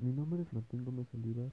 mi 0.00 0.12
nombre 0.12 0.42
es 0.42 0.52
Martín 0.52 0.84
Gómez 0.84 1.06
Olivar, 1.14 1.50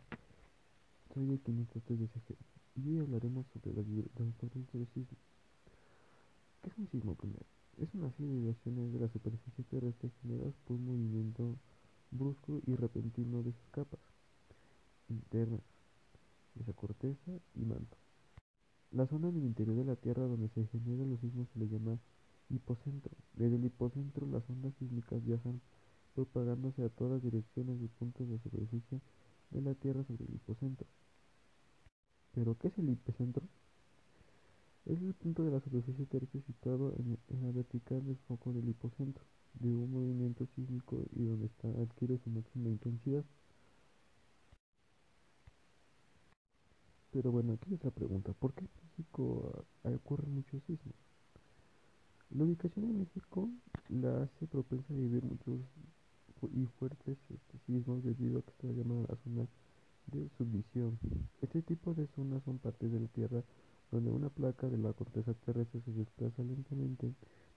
soy 1.14 1.26
de 1.28 1.40
Química 1.40 1.80
3 1.86 2.00
de 2.00 2.08
CG 2.08 2.36
y 2.76 2.90
hoy 2.90 3.00
hablaremos 3.00 3.46
sobre 3.54 3.74
las 3.74 3.88
importancia 3.88 4.80
del 4.80 4.88
sismo. 4.94 5.18
¿Qué 6.62 6.70
es 6.70 6.78
un 6.78 6.88
sismo 6.90 7.16
primero? 7.16 7.46
Es 7.78 7.88
una 7.94 8.12
serie 8.12 8.34
de 8.34 8.40
vibraciones 8.40 8.94
de 8.94 9.00
la 9.00 9.08
superficie 9.08 9.64
terrestre 9.64 10.12
generadas 10.22 10.54
por 10.66 10.76
un 10.76 10.88
movimiento 10.88 11.56
brusco 12.12 12.62
y 12.68 12.76
repentino 12.76 13.44
de 13.44 13.54
sus 13.54 13.70
capas 13.72 14.00
internas, 15.08 15.62
de 16.56 16.64
esa 16.64 16.74
corteza 16.74 17.32
y 17.56 17.64
manto. 17.64 17.98
La 18.92 19.08
zona 19.08 19.30
en 19.30 19.38
el 19.38 19.44
interior 19.46 19.78
de 19.78 19.86
la 19.86 19.96
Tierra 19.96 20.24
donde 20.24 20.50
se 20.50 20.68
generan 20.68 21.10
los 21.10 21.22
sismos 21.22 21.48
se 21.54 21.60
le 21.60 21.70
llama 21.70 21.98
hipocentro. 22.50 23.12
Desde 23.36 23.56
el 23.56 23.66
hipocentro 23.66 24.28
las 24.28 24.48
ondas 24.50 24.74
sísmicas 24.80 25.24
viajan 25.24 25.62
propagándose 26.14 26.84
a 26.84 26.90
todas 26.90 27.22
direcciones 27.24 27.80
de 27.80 27.88
puntos 27.88 28.30
de 28.30 28.40
superficie 28.40 29.02
de 29.52 29.62
la 29.62 29.74
Tierra 29.76 30.04
sobre 30.04 30.26
el 30.26 30.36
hipocentro. 30.36 30.88
¿Pero 32.34 32.58
qué 32.58 32.68
es 32.70 32.78
el 32.78 32.90
hipocentro? 32.90 33.44
Es 34.86 35.02
el 35.02 35.14
punto 35.14 35.44
de 35.44 35.52
la 35.52 35.62
superficie 35.62 36.06
terrestre 36.06 36.42
situado 36.42 36.94
en, 36.98 37.18
la 37.42 37.52
vertical 37.52 38.04
del 38.06 38.18
foco 38.28 38.52
del 38.52 38.68
hipocentro 38.68 39.24
de 39.54 39.74
un 39.74 39.92
movimiento 39.92 40.46
sísmico 40.56 41.06
y 41.16 41.24
donde 41.24 41.46
está, 41.46 41.68
adquiere 41.70 42.18
su 42.18 42.30
máxima 42.30 42.70
intensidad. 42.70 43.24
Pero 47.12 47.32
bueno, 47.32 47.54
aquí 47.54 47.74
es 47.74 47.84
la 47.84 47.92
pregunta, 47.92 48.34
¿por 48.34 48.54
qué 48.54 48.66
en 48.66 48.72
México 48.90 49.66
ocurren 49.84 50.34
muchos 50.34 50.62
sismos? 50.64 50.96
La 52.32 52.44
ubicación 52.44 52.88
de 52.88 52.94
México 52.94 53.48
la 53.90 54.24
hace 54.24 54.48
propensa 54.48 54.92
a 54.92 54.98
vivir 54.98 55.24
muchos 55.24 55.60
y 56.54 56.66
fuertes 56.80 57.18
este, 57.30 57.58
sismos 57.66 58.04
debido 58.04 58.40
a 58.40 58.42
que 58.42 58.52
está 58.52 58.68
llamada 58.68 59.06
la 59.08 59.16
zona 59.24 59.48
de 60.08 60.30
subdivisión. 60.38 61.00
Este 61.42 61.62
tipo 61.62 61.94
de 61.94 62.08
zonas 62.16 62.44
son 62.44 62.58
partes 62.58 62.92
de 62.92 63.00
la 63.00 63.08
Tierra 63.08 63.44
donde 63.92 64.10
una 64.10 64.30
placa 64.30 64.68
de 64.68 64.78
la 64.78 64.92
corteza 64.94 65.34
terrestre 65.46 65.82
se 65.86 65.92
desplaza 65.92 66.44
lentamente 66.44 67.14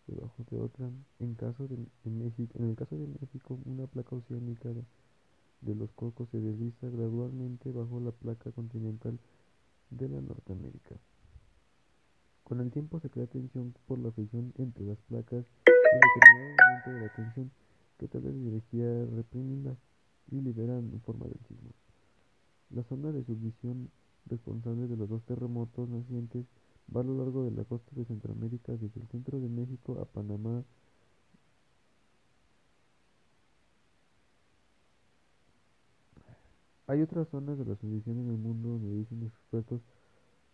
debajo 0.06 0.44
de 0.50 0.58
otra. 0.58 0.86
En 1.19 1.30
el 1.30 1.36
caso 1.36 1.66
de 1.66 3.06
México, 3.20 3.58
una 3.64 3.86
placa 3.86 4.16
oceánica 4.16 4.69
de, 4.69 5.74
los 5.74 5.91
cocos 5.92 6.28
se 6.30 6.39
desliza 6.39 6.89
gradualmente 6.89 7.72
bajo 7.72 7.98
la 8.00 8.12
placa 8.12 8.52
continental 8.52 9.18
de 9.91 10.08
la 10.08 10.20
Norteamérica. 10.20 10.96
Con 12.44 12.61
el 12.61 12.70
tiempo 12.70 13.00
se 13.00 13.11
crea 13.11 13.27
tensión 13.27 13.74
por 13.86 13.98
la 13.98 14.12
fricción 14.12 14.52
entre 14.58 14.84
las 14.84 14.98
placas 15.08 15.44
y 15.66 15.96
determinado 15.96 16.56
momento 16.68 16.91
de 16.91 17.00
la 17.00 17.14
tensión 17.14 17.50
que 17.98 18.08
tal 18.08 18.22
vez 18.22 18.34
energía 18.34 19.06
reprimida 19.14 19.77
y 20.30 20.41
liberan 20.41 20.91
en 20.92 21.00
forma 21.00 21.27
del 21.27 21.39
sismo. 21.48 21.70
La 22.70 22.83
zona 22.84 23.12
de 23.12 23.25
subdivisión 23.25 23.91
responsable 24.27 24.89
de 24.89 24.97
los 24.97 25.08
dos 25.08 25.22
terremotos 25.22 25.89
nacientes 25.89 26.44
va 26.94 27.00
a 27.00 27.05
lo 27.05 27.17
largo 27.17 27.44
de 27.44 27.52
la 27.52 27.64
costa 27.64 27.91
de 27.94 28.05
Centroamérica 28.05 28.72
desde 28.72 29.00
el 29.00 29.08
centro 29.08 29.41
de 29.41 29.48
México 29.48 29.98
a 30.00 30.05
Panamá. 30.05 30.64
Hay 36.89 37.02
otras 37.02 37.28
zonas 37.28 37.58
de 37.58 37.64
la 37.64 37.77
subdivisión 37.77 38.19
en 38.19 38.30
el 38.30 38.39
mundo 38.39 38.70
donde 38.70 38.98
dicen 38.98 39.20
los 39.20 39.33
expertos 39.33 39.80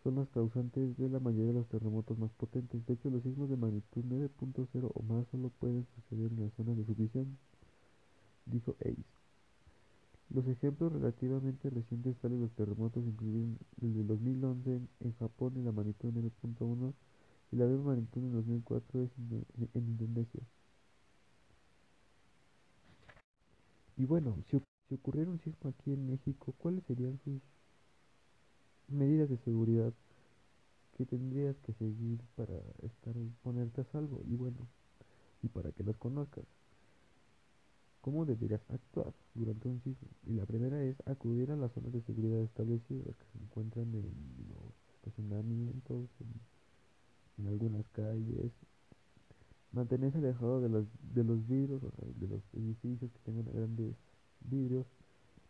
son 0.03 0.17
las 0.17 0.29
causantes 0.31 0.97
de 0.99 1.09
la 1.09 1.21
mayoría 1.21 1.49
de 1.49 1.59
los 1.61 1.69
terremotos 1.69 2.19
más 2.19 2.31
potentes. 2.33 2.85
De 2.87 2.95
hecho, 2.95 3.11
los 3.11 3.23
sismos 3.23 3.49
de 3.49 3.57
magnitud 3.57 4.05
9.0 4.05 4.91
o 4.93 5.03
más 5.03 5.27
solo 5.31 5.51
pueden 5.61 5.87
suceder 5.95 6.33
en 6.33 6.41
las 6.41 6.53
zonas 6.55 6.77
de 6.77 6.85
subdivisión, 6.85 7.39
dijo 8.47 8.75
Ace. 8.81 9.05
Los 10.31 10.47
ejemplos 10.49 10.93
relativamente 10.93 11.69
recientes 11.69 12.17
tales 12.17 12.41
los 12.41 12.51
terremotos 12.53 13.05
incluyen 13.05 13.59
el 13.83 13.95
de 13.95 14.05
2011 14.05 14.81
en 15.01 15.13
Japón 15.19 15.53
en 15.57 15.67
la 15.67 15.73
magnitud 15.73 16.11
9.1 16.11 16.95
y 17.53 17.57
la 17.57 17.67
misma 17.67 17.85
magnitud 17.93 18.23
en 18.23 18.33
2004 18.33 19.01
en, 19.01 19.69
Indonesia. 19.75 20.41
Y 23.99 24.07
bueno, 24.07 24.37
si 24.51 24.59
ocurriera 24.95 25.31
un 25.31 25.39
sismo 25.41 25.69
aquí 25.69 25.93
en 25.93 26.07
México, 26.07 26.55
¿cuáles 26.57 26.83
serían 26.85 27.21
sus 27.25 27.43
medidas 28.93 29.29
de 29.29 29.39
seguridad 29.39 29.93
que 30.97 31.07
tendrías 31.07 31.57
que 31.59 31.73
seguir 31.75 32.21
para 32.37 32.59
estar 32.83 33.15
ponerte 33.43 33.81
a 33.81 33.85
salvo. 33.85 34.23
Y 34.27 34.37
bueno 34.37 34.69
y 35.43 35.49
para 35.49 35.73
que 35.73 35.83
las 35.83 35.97
conozcas 35.97 36.45
cómo 38.01 38.27
deberías 38.27 38.61
actuar 38.69 39.13
durante 39.35 39.69
un 39.69 39.81
sismo 39.81 40.09
y 40.27 40.33
la 40.33 40.45
primera 40.45 40.83
es 40.83 40.97
acudir 41.07 41.51
a 41.53 41.57
las 41.57 41.73
zonas 41.73 41.93
de 41.93 42.03
seguridad 42.03 42.41
establecidas 42.41 43.17
que 43.17 43.27
se 43.33 43.39
encuentran 43.39 43.95
en 43.95 44.03
los 44.49 44.75
estacionamientos 44.97 46.09
en, 46.21 47.47
algunas 47.47 47.85
calles. 47.89 48.53
Mantenerse 49.73 50.19
alejado 50.19 50.61
de 50.61 50.69
los 50.69 50.87
de 51.15 51.25
los 51.25 51.45
vidrios 51.49 51.83
o 51.83 51.91
de 52.15 52.29
los 52.29 52.43
edificios 52.53 53.11
que 53.11 53.19
tengan 53.25 53.47
grandes 53.53 53.97
vidrios. 54.41 54.87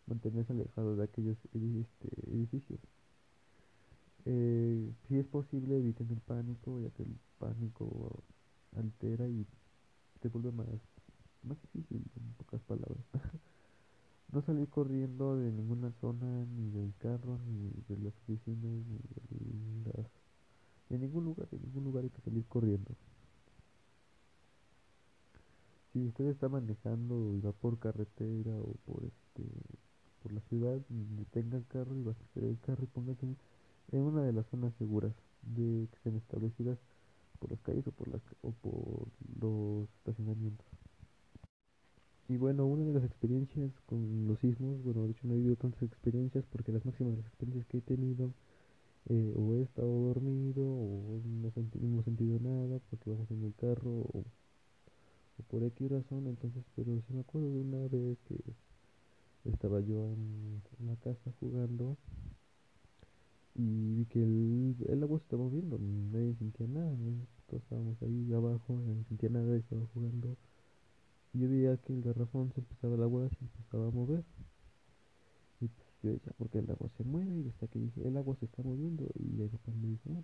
Mantenerse 0.07 0.53
alejado 0.53 0.95
de 0.95 1.03
aquellos 1.03 1.37
este, 1.53 2.31
edificios 2.31 2.79
eh, 4.25 4.93
si 5.07 5.17
es 5.17 5.25
posible, 5.25 5.77
eviten 5.77 6.09
el 6.11 6.21
pánico, 6.21 6.79
ya 6.79 6.89
que 6.91 7.03
el 7.03 7.15
pánico 7.39 8.23
altera 8.75 9.27
y 9.27 9.45
te 10.19 10.29
vuelve 10.29 10.51
más, 10.51 10.67
más 11.43 11.57
difícil, 11.61 12.03
en 12.15 12.33
pocas 12.33 12.61
palabras. 12.61 13.03
no 14.31 14.41
salir 14.41 14.67
corriendo 14.69 15.37
de 15.37 15.51
ninguna 15.51 15.91
zona, 16.01 16.45
ni 16.45 16.69
del 16.71 16.93
carro, 16.97 17.37
ni 17.45 17.71
de 17.87 17.97
las 18.03 18.13
oficinas, 18.23 18.85
ni 18.87 18.97
de, 19.83 19.91
las, 19.93 20.07
de 20.89 20.99
ningún 20.99 21.25
lugar, 21.25 21.49
de 21.49 21.59
ningún 21.59 21.83
lugar 21.83 22.03
hay 22.03 22.09
que 22.09 22.21
salir 22.21 22.45
corriendo. 22.45 22.95
Si 25.91 26.07
usted 26.07 26.25
está 26.25 26.49
manejando 26.49 27.35
y 27.35 27.41
va 27.41 27.51
por 27.51 27.77
carretera 27.77 28.57
o 28.57 28.73
por 28.85 29.03
este 29.03 29.43
por 30.23 30.31
la 30.31 30.41
ciudad, 30.41 30.79
detenga 30.89 31.57
el 31.57 31.67
carro 31.67 31.95
y 31.95 32.01
va 32.01 32.13
a 32.13 32.39
el 32.39 32.57
carro 32.61 32.85
y 32.85 32.87
póngase 32.87 33.35
en 33.91 34.01
una 34.01 34.23
de 34.23 34.33
las 34.33 34.45
zonas 34.47 34.73
seguras 34.75 35.13
de 35.41 35.87
que 35.89 35.95
estén 35.97 36.15
establecidas 36.15 36.77
por 37.39 37.51
las 37.51 37.61
calles 37.61 37.85
o 37.87 37.91
por, 37.91 38.07
las, 38.07 38.21
o 38.41 38.51
por 38.51 39.07
los 39.39 39.89
estacionamientos. 39.97 40.65
Y 42.29 42.37
bueno, 42.37 42.65
una 42.65 42.85
de 42.85 42.93
las 42.93 43.03
experiencias 43.03 43.71
con 43.85 44.27
los 44.27 44.39
sismos, 44.39 44.81
bueno, 44.83 45.03
de 45.03 45.11
hecho 45.11 45.27
no 45.27 45.33
he 45.33 45.37
vivido 45.37 45.57
tantas 45.57 45.83
experiencias 45.83 46.45
porque 46.51 46.71
las 46.71 46.85
máximas 46.85 47.17
las 47.17 47.25
experiencias 47.25 47.67
que 47.67 47.79
he 47.79 47.81
tenido 47.81 48.31
eh, 49.09 49.33
o 49.35 49.53
he 49.55 49.61
estado 49.61 49.89
dormido 49.89 50.63
o 50.63 51.21
no, 51.25 51.51
hemos 51.81 52.05
sentido 52.05 52.39
nada 52.39 52.79
porque 52.89 53.09
vamos 53.09 53.29
en 53.31 53.43
el 53.43 53.53
carro 53.55 53.91
o, 53.91 54.23
por 55.49 55.63
X 55.63 55.91
razón, 55.91 56.27
entonces, 56.27 56.63
pero 56.75 57.01
sí 57.01 57.13
me 57.13 57.19
acuerdo 57.19 57.51
de 57.51 57.59
una 57.59 57.87
vez 57.89 58.17
que 58.27 58.39
estaba 59.43 59.81
yo 59.81 60.05
en, 60.05 60.61
en 60.79 60.87
la 60.87 60.95
casa 60.95 61.33
jugando 61.39 61.97
y 63.55 63.93
vi 63.93 64.05
que 64.05 64.21
el, 64.23 64.75
el 64.87 65.03
agua 65.03 65.19
se 65.19 65.25
estaba 65.25 65.43
moviendo, 65.43 65.77
nadie 65.77 66.35
sentía 66.35 66.67
nada, 66.67 66.95
todos 67.47 67.61
estábamos 67.63 68.01
ahí 68.01 68.33
abajo, 68.33 68.79
nadie 68.79 69.03
sentía 69.05 69.29
nada, 69.29 69.55
estaba 69.55 69.85
jugando. 69.93 70.37
Y 71.33 71.39
yo 71.39 71.49
veía 71.49 71.77
que 71.77 71.93
el 71.93 72.01
garrafón 72.01 72.51
se 72.53 72.61
empezaba, 72.61 72.95
el 72.95 73.03
agua 73.03 73.29
se 73.29 73.37
empezaba 73.41 73.87
a 73.87 73.91
mover. 73.91 74.23
Y 75.61 75.67
pues 75.67 75.87
yo 76.01 76.11
decía, 76.11 76.33
porque 76.37 76.59
el 76.59 76.69
agua 76.69 76.89
se 76.97 77.03
mueve? 77.03 77.41
Y 77.41 77.49
hasta 77.49 77.67
que 77.67 77.79
dije, 77.79 78.07
el 78.07 78.17
agua 78.17 78.35
se 78.39 78.45
está 78.45 78.63
moviendo. 78.63 79.07
Y 79.15 79.23
mi 79.23 79.47
papá 79.47 79.71
me 79.71 79.87
dijo, 79.87 80.23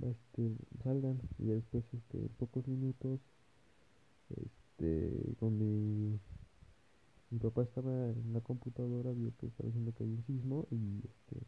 pues, 0.00 0.16
este, 0.16 0.56
salgan. 0.82 1.20
Y 1.38 1.46
después, 1.46 1.84
este, 1.92 2.18
en 2.18 2.28
pocos 2.28 2.66
minutos, 2.66 3.20
este, 4.30 5.34
con 5.38 5.58
mi, 5.58 6.18
mi 7.30 7.38
papá 7.38 7.62
estaba 7.62 8.10
en 8.10 8.32
la 8.32 8.40
computadora, 8.40 9.12
vio 9.12 9.32
que 9.38 9.46
estaba 9.46 9.68
diciendo 9.68 9.92
que 9.92 10.04
había 10.04 10.16
un 10.16 10.24
sismo 10.24 10.66
y 10.70 11.00
este 11.04 11.46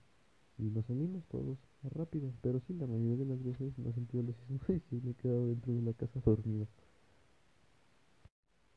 y 0.59 0.71
nos 0.71 0.87
salimos 0.87 1.25
todos 1.27 1.59
rápido. 1.83 2.33
Pero 2.43 2.61
sí, 2.67 2.75
la 2.75 2.87
mayoría 2.87 3.17
de 3.17 3.27
las 3.27 3.43
veces 3.43 3.77
no 3.79 3.91
he 3.91 3.93
sentido 3.93 4.23
los 4.23 4.37
sismos 4.37 4.63
y 4.91 4.97
me 4.97 5.11
he 5.13 5.15
quedado 5.15 5.47
dentro 5.49 5.75
de 5.75 5.83
la 5.83 5.93
casa 5.93 6.21
dormido. 6.25 6.67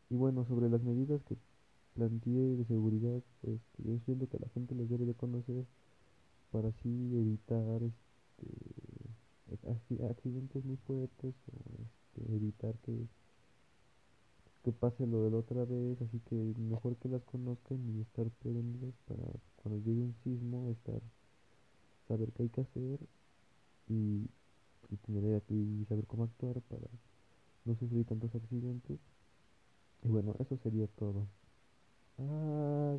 Y 0.10 0.16
bueno, 0.16 0.46
sobre 0.46 0.70
las 0.70 0.81
medidas 0.81 1.22
que 1.24 1.38
planteé 1.94 2.58
de 2.58 2.66
seguridad, 2.66 3.22
pues 3.42 3.60
yo 3.78 3.98
siento 4.06 4.28
que 4.28 4.40
la 4.40 4.50
gente 4.50 4.76
les 4.76 4.90
debe 4.90 5.06
de 5.06 5.14
conocer 5.14 5.66
para 6.52 6.70
así 6.70 7.16
evitar 7.16 7.84
este, 7.84 8.48
accidentes 10.10 10.66
muy 10.66 10.78
fuertes 10.78 11.36
o 11.54 11.60
este, 11.84 12.36
evitar 12.36 12.76
que, 12.80 13.08
que 14.64 14.72
pase 14.72 15.06
lo 15.06 15.24
de 15.24 15.31
la 15.31 15.38
otra 15.38 15.66
vez, 15.66 16.02
así 16.02 16.20
que 16.22 16.36
mejor 16.58 16.96
que 16.98 17.10
las 17.10 17.24
conozcan 17.24 17.88
y 17.90 18.02
estar 18.02 18.30
prevenidos 18.42 18.96
para 19.08 19.24
cuando 19.58 19.80
llegue 19.84 20.02
un 20.02 20.16
sismo 20.24 20.72
estar 20.72 21.02
saber 22.09 22.33
qué 22.33 22.44
hay 22.45 22.50
que 22.50 22.61
hacer 22.63 23.00
y, 23.89 24.29
y 24.89 24.97
tener 24.97 25.44
y 25.50 25.85
saber 25.89 26.07
cómo 26.07 26.25
actuar 26.25 26.61
para 26.63 26.88
no 27.65 27.75
sufrir 27.77 28.06
tantos 28.06 28.35
accidentes. 28.35 29.00
Y 30.03 30.09
bueno, 30.09 30.35
eso 30.39 30.57
sería 30.57 30.88
todo. 30.88 31.25
Ah, 32.19 32.97